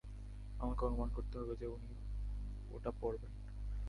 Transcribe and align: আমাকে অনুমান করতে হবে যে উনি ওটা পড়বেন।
আমাকে 0.59 0.81
অনুমান 0.85 1.09
করতে 1.09 1.35
হবে 1.39 1.53
যে 1.55 1.67
উনি 1.67 1.91
ওটা 2.71 2.91
পড়বেন। 3.01 3.31